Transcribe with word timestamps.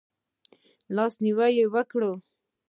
لاس 0.95 1.13
نیوی 1.23 1.55
وکړئ 1.73 2.11